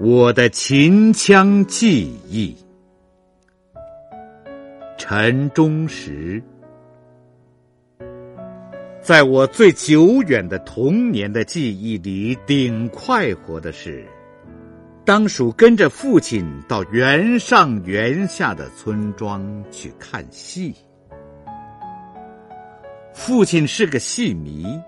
[0.00, 2.56] 我的秦腔记忆，
[4.96, 6.40] 陈忠实。
[9.02, 14.06] 在我最久远的童年的记忆里，顶快活的是，
[15.04, 20.72] 当属跟着父亲到原上原下的村庄去看戏。
[23.12, 24.80] 父亲是个戏迷。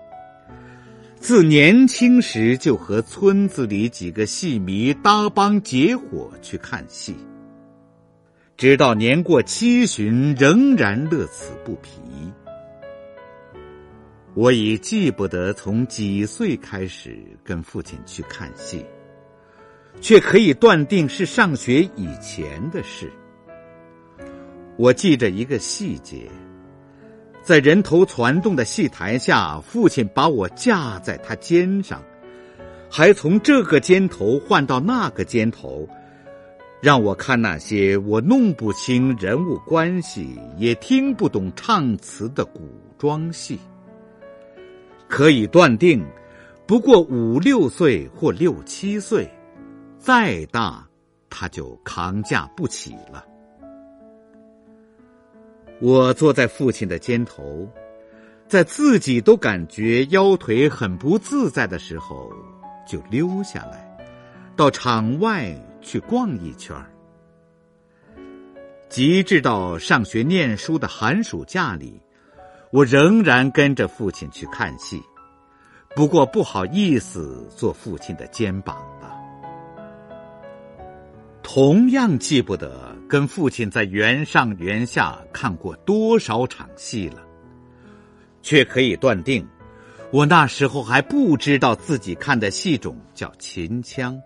[1.21, 7.15] 自年轻时就和村子里几个戏迷搭帮结伙去看戏，
[8.57, 11.91] 直到年过七旬仍然乐此不疲。
[14.33, 18.83] 我已记不得从几岁开始跟父亲去看戏，
[20.01, 23.13] 却可以断定是上学以前的事。
[24.75, 26.27] 我记着一个细节。
[27.43, 32.01] 在人头攒动的戏台下，父亲把我架在他肩上，
[32.89, 35.89] 还从这个肩头换到那个肩头，
[36.81, 42.61] 让我看那些我弄不清人物关系、也听不懂唱词的古
[42.97, 43.59] 装戏。
[45.07, 46.05] 可以断定，
[46.67, 49.27] 不过五六岁或六七岁，
[49.97, 50.87] 再大
[51.29, 53.25] 他就扛架不起了。
[55.81, 57.67] 我坐在父亲的肩头，
[58.47, 62.31] 在自己都感觉腰腿很不自在的时候，
[62.87, 63.97] 就溜下来，
[64.55, 66.85] 到场外去逛一圈儿。
[68.89, 71.99] 直至到上学念书的寒暑假里，
[72.69, 75.01] 我仍然跟着父亲去看戏，
[75.95, 79.20] 不过不好意思坐父亲的肩膀了。
[81.43, 82.91] 同样记不得。
[83.11, 87.21] 跟父亲在原上原下看过多少场戏了，
[88.41, 89.45] 却可以断定，
[90.13, 94.17] 我那时候还不知道自己看的戏种叫秦腔。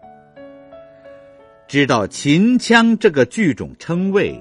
[1.68, 4.40] 知道秦腔这个剧种称谓，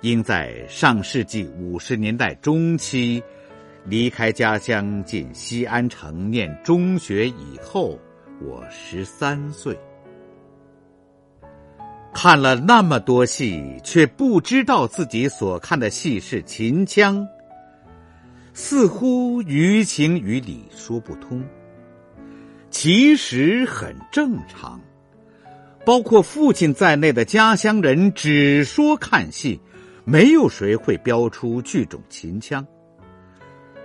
[0.00, 3.22] 应在上世纪五十年代中期，
[3.84, 8.00] 离开家乡进西安城念中学以后，
[8.40, 9.78] 我十三岁。
[12.18, 17.28] 看了那么多戏，却不知道自己所看的戏是秦腔，
[18.54, 21.44] 似乎于情于理说不通。
[22.70, 24.80] 其实很正常，
[25.84, 29.60] 包括父亲在内的家乡人只说看戏，
[30.06, 32.66] 没有谁会标出剧种秦腔。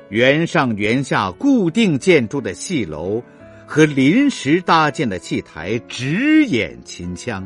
[0.07, 3.21] 原上原下固定建筑的戏楼
[3.67, 7.45] 和临时搭建的戏台只演秦腔。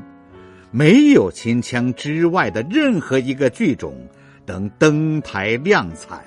[0.77, 3.95] 没有秦腔之外的任何一个剧种
[4.45, 6.21] 能登台亮彩。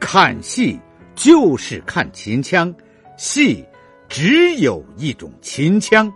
[0.00, 0.80] 看戏
[1.14, 2.74] 就是看秦腔，
[3.16, 3.64] 戏
[4.08, 6.12] 只有一种秦腔，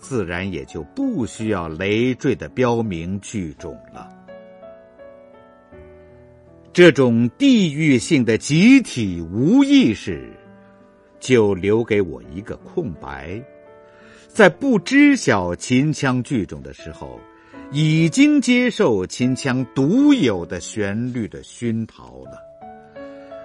[0.00, 4.08] 自然也就不需要累赘的标明剧种了。
[6.72, 10.28] 这种地域性的集体无意识，
[11.20, 13.40] 就留给我一个空白。
[14.36, 17.18] 在不知晓秦腔剧种的时候，
[17.72, 22.38] 已经接受秦腔独有的旋律的熏陶了，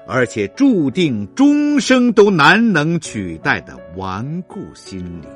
[0.06, 5.28] 而且注定终生都难能取代的顽固心理。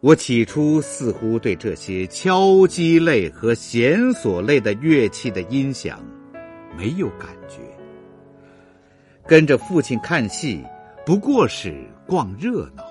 [0.00, 6.02] 我起初似乎对这些敲击类和弦索类的乐器的音响
[6.74, 7.58] 没有感觉，
[9.26, 10.64] 跟着父亲看戏
[11.04, 12.82] 不过是逛热闹。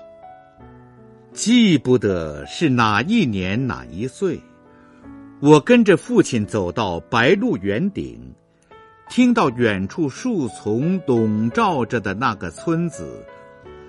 [1.32, 4.40] 记不得是哪一年哪一岁，
[5.40, 8.20] 我跟着父亲走到白鹿原顶，
[9.08, 13.24] 听到远处树丛笼罩着的那个村子，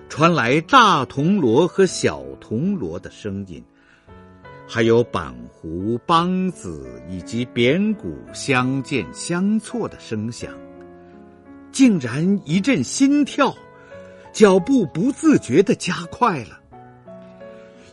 [0.08, 3.62] 传来大铜锣和小铜锣的声音，
[4.68, 10.54] 还有板胡、梆子以及扁鼓相间相错的声响，
[11.72, 13.54] 竟然一阵心跳，
[14.32, 16.61] 脚步不自觉的加快了。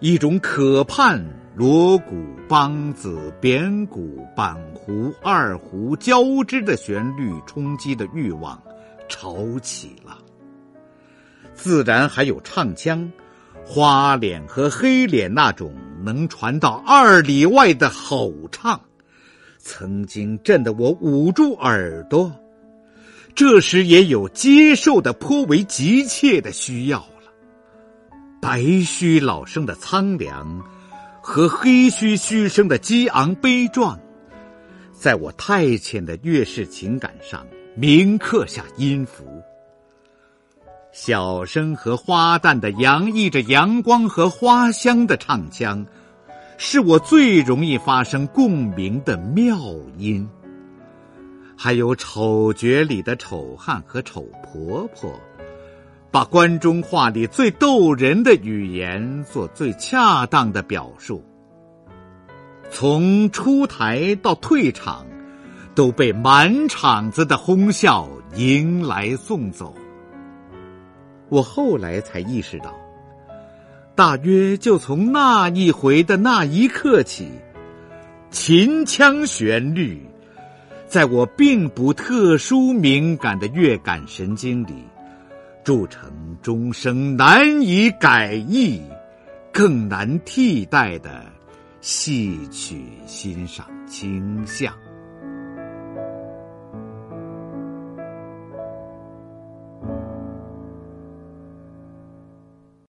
[0.00, 1.20] 一种可盼
[1.56, 2.14] 锣鼓、
[2.48, 8.62] 梆子、扁鼓、板胡、二胡交织的旋律冲击的欲望
[9.08, 10.16] 潮起了。
[11.52, 13.10] 自然还有唱腔，
[13.64, 18.80] 花脸和黑脸那种能传到二里外的吼唱，
[19.58, 22.32] 曾经震得我捂住耳朵。
[23.34, 27.04] 这时也有接受的颇为急切的需要。
[28.40, 30.62] 白须老生的苍凉，
[31.20, 33.98] 和黑须须生的激昂悲壮，
[34.92, 39.24] 在我太浅的乐世情感上铭刻下音符。
[40.92, 45.84] 小声和花旦的洋溢着阳光和花香的唱腔，
[46.56, 49.58] 是我最容易发生共鸣的妙
[49.96, 50.28] 音。
[51.56, 55.12] 还有丑角里的丑汉和丑婆婆，
[56.10, 61.22] 把关中话里最逗人的语言做最恰当的表述。
[62.70, 65.06] 从出台到退场，
[65.74, 69.74] 都被满场子的哄笑迎来送走。
[71.28, 72.74] 我后来才意识到，
[73.94, 77.28] 大约就从那一回的那一刻起，
[78.30, 80.00] 秦腔旋律，
[80.86, 84.84] 在我并不特殊敏感的乐感神经里，
[85.68, 86.10] 铸成
[86.40, 88.80] 终生难以改易、
[89.52, 91.26] 更难替代的
[91.82, 94.72] 戏曲欣赏倾向。